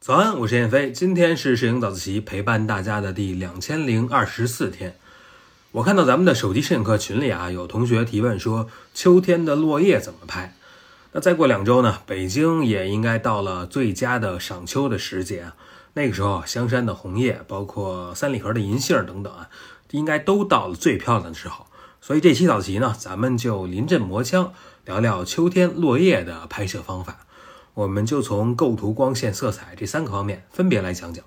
[0.00, 4.96] 早安，我是燕飞，今天是摄影早自习陪伴大家的第两千零二十四天。
[5.72, 10.56] 我看到咱们的手机摄影课群里啊，有同学提问说，秋天的落叶怎么拍？
[11.12, 15.54] 那再过两周呢，北京也应该到了最佳的赏秋的时节啊。
[15.94, 19.48] 那个时候，香山的红叶，包括三里河的银杏等等啊，
[19.92, 21.66] 应该都到了最漂亮的时候。
[22.00, 24.52] 所以这期早集呢，咱们就临阵磨枪，
[24.84, 27.26] 聊聊秋天落叶的拍摄方法。
[27.74, 31.24] 我们就从构图、光线、色彩这三个方面分别来讲讲。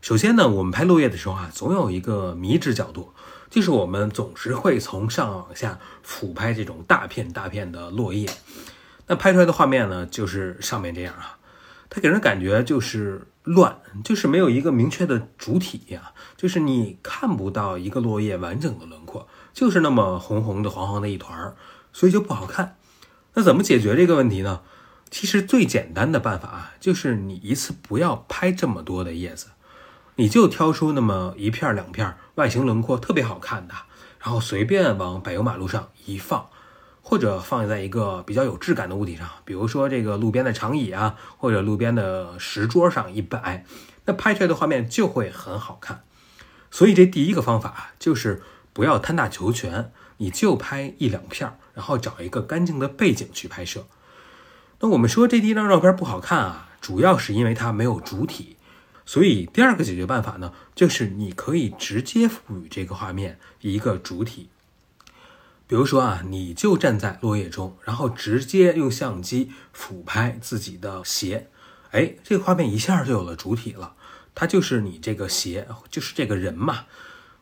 [0.00, 3.12] 首先呢，我们拍落叶的时候啊，总有一个迷之角度。
[3.50, 8.28] 就是我们总是会从上往下俯拍这种大片大片的落叶，
[9.06, 11.37] 那拍出来的画面呢，就是上面这样啊，
[11.90, 21.56] 它给人感觉就是乱，就是没有一个明确的主体呀，就是你看不到一个落叶完整的轮廓，就是那么红红的、黄黄的一团儿，
[21.92, 22.76] 所以就不好看。
[23.34, 24.62] 那怎么解决这个问题呢？
[25.10, 29.48] 其实最简单的办法啊，就是你一次不要拍这么多的叶子。
[30.16, 33.74] 你就挑出那么一片两片外形轮廓特别好看的，
[34.18, 36.50] 然后随便往柏油马路上一放，
[37.08, 43.64] 或者放在一个比较有质感的物体上，比如说这个路边的长椅啊，或者路边的石桌上一摆，
[44.04, 46.02] 那拍出来的画面就会很好看。
[46.70, 48.42] 所以这第一个方法就是
[48.74, 53.86] 不要贪大求全，你就拍一两片，然后找一个干净的背景去拍摄。
[54.80, 58.58] 那我们说这第一张照片不好看啊，主要是因为它没有主体。
[59.06, 64.50] 所以第二个解决办法呢，就是你可以直接赋予这个画面一个主体。
[65.68, 71.50] 比如说啊，你就站在落叶中，然后直接用相机俯拍自己的鞋，
[71.90, 73.92] 哎，这个画面一下就有了主体了，
[74.34, 76.86] 它就是你这个鞋，就是这个人嘛，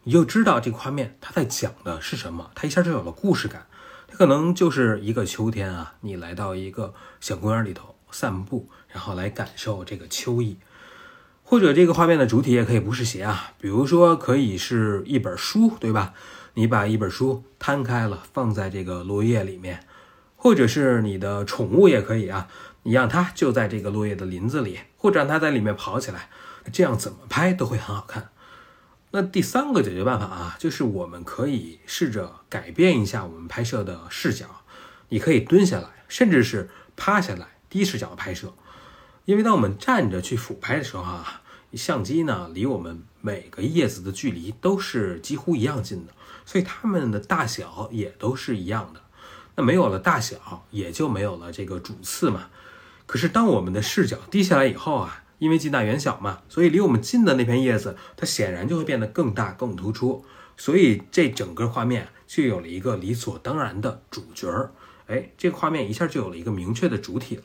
[0.02, 3.68] 你就知道这个画面它在讲的是什么，它一下就有了故事感。
[4.08, 10.58] 它可能就是一个秋天啊，你来到一个小公园里头散步，然后来感受这个秋意。
[11.44, 16.12] 或者这个画面的主体也可以不是鞋啊，比如说可以是一本书，对吧？
[16.58, 19.84] 你把一本书摊开了，放在这个落叶里面，
[20.36, 22.48] 或者是你的宠物也可以啊，
[22.84, 26.30] 你让它就在这个落叶的林子里，或者让它在里面跑起来，
[26.72, 28.30] 这样怎么拍都会很好看。
[29.10, 34.46] 那第三个解决办法啊，就是我们可以试着改变一下我们拍摄的视角，
[35.10, 38.54] 你可以蹲下来，甚至是趴下来，低视角拍摄。
[39.26, 41.42] 因为当我们站着去俯拍的时候啊，
[41.74, 46.12] 相机呢离我们每个叶子的距离都是几乎一样近的，
[46.44, 49.00] 所以它们的大小也都是一样的。
[49.56, 52.48] 那没有了大小，也就没有了这个主次嘛。
[53.06, 60.24] 可是当我们的视角低下来以后啊，因为近大远小嘛，所以离我们近的那片叶子，它显然就会变得更大更突出。
[60.56, 64.72] 所以这整个画面就有了一个理所当然的主角儿。
[65.06, 67.42] 哎，这个画面一下就有了一个明确的主体了。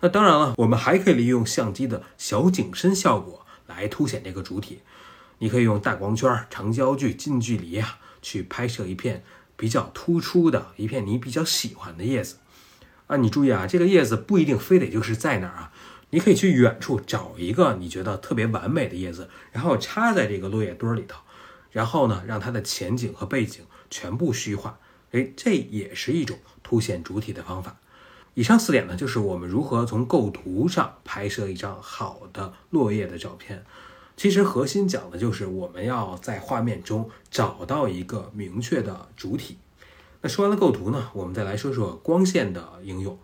[0.00, 4.80] 那当然了，我们还可以利用相机的小景深效果来凸显这个主体。
[5.38, 9.22] 你可以用大光圈、长焦距、近距离啊，去拍摄一片
[9.56, 12.38] 比较突出的一片你比较喜欢的叶子
[13.06, 13.16] 啊。
[13.18, 15.72] 你注意啊，这个叶子不一定非得就是在哪儿啊，
[16.10, 21.20] 你可以去远处找一个你觉得特别完美的叶子，然后插在这个落叶堆里头，
[21.70, 24.80] 然后呢，让它的前景和背景全部虚化。
[25.12, 27.76] 哎，这也是一种凸显主体的方法。
[28.38, 33.64] 以上四点呢，就是我们如何从构图上拍摄一张好的落叶的照片。
[34.16, 39.58] 其实核心讲的就是我们要在画面中找到一个明确的主体。
[40.20, 43.18] 那说完了构图呢，我们再来说说光线的应用。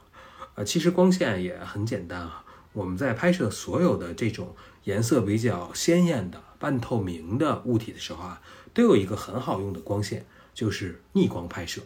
[0.57, 2.45] 呃，其实光线也很简单啊。
[2.73, 8.43] 我们在拍摄所有的这种颜色比较鲜艳的半透明的物体的时候啊，
[8.73, 11.83] 都有一个很好用的光线，就是逆光拍摄。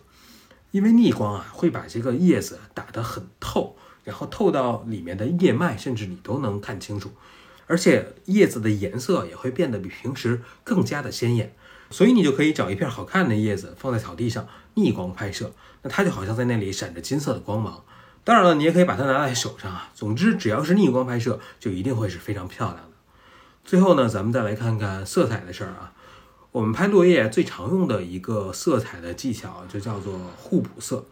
[0.71, 7.11] 因为逆光啊，会把这个叶子打得很透，然后透到里面的叶脉，甚至你都能看清楚，
[7.67, 11.55] 而且叶子的颜色也会变得比平时更加的鲜艳。
[11.91, 15.53] 所以你就可以找一片好看的叶子放在草地上逆光拍摄，
[15.83, 17.83] 那它就好像在那里闪着金色的光芒。
[18.25, 19.91] 当然了，你也可以把它拿在手上啊。
[19.95, 22.91] 总之，只要是逆光拍摄，就一定会是非常漂亮的。
[23.65, 25.95] 最后呢，咱们再来看看色彩的事儿啊。
[26.59, 31.07] 我们拍落叶最常用的一个色彩的技巧就叫做互补色，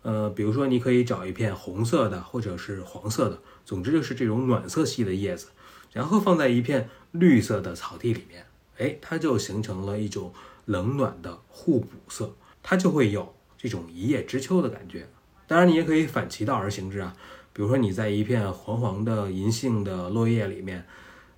[0.00, 5.48] 呃，比如说你可以找一片红色的或者是黄色的，总之就是这种暖色系的叶子，
[5.92, 8.46] 然后放在一片绿色的草地里面，
[8.78, 10.32] 哎，它就形成了一种
[10.64, 15.06] 冷暖的互补色，它就会有这种一叶知秋的感觉。
[15.46, 17.14] 当然，你也可以反其道而行之啊，
[17.52, 20.86] 比如说你在一片黄黄的银杏的落叶里面，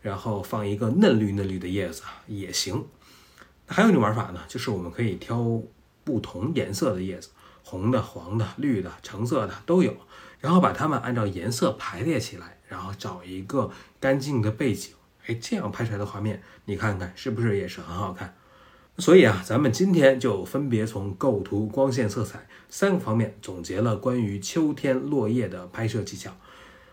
[0.00, 2.86] 然后放一个嫩绿嫩绿的叶子也行。
[3.72, 5.60] 还有一种玩法呢，就是我们可以挑
[6.04, 7.30] 不同颜色的叶子，
[7.64, 9.96] 红的、黄的、绿的、橙色的都有，
[10.40, 14.92] 然后把它们按照颜色排列起来，然后找一个干净的背景，
[15.26, 18.36] 哎，这样拍出来的画面，你看看是不是也是很好看？
[18.98, 26.30] 所以啊，咱们今天就分别从构图、光线、色彩三个方面总结了关于秋天落叶的拍摄技巧。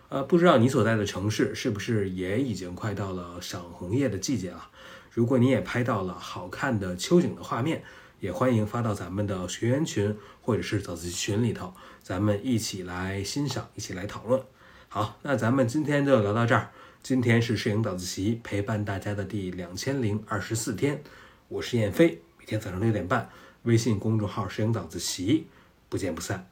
[0.08, 4.70] 呃，不知道你所在的城市是不是也已经快到了赏红叶的季节了？
[5.12, 7.84] 如果你也拍到了好看的秋景的画面，
[8.20, 11.74] 也欢迎发到咱们的学员群或者是早自习群里头，
[12.04, 14.42] 咱们一起来欣赏，一起来讨论。
[14.88, 16.70] 好，那咱们今天就聊到这儿。
[17.02, 21.02] 今天是摄影早自习陪伴大家的第两千零二十四天。
[21.48, 23.30] 我是燕飞，每天早上六点半，
[23.64, 25.48] 微信公众号“摄影早自习”，
[25.88, 26.50] 不见不散。